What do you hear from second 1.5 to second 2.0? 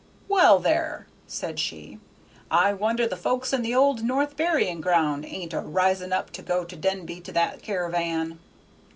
she,